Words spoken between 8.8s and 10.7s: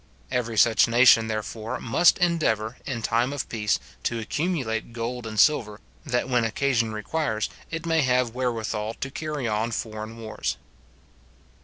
to carry on foreign wars.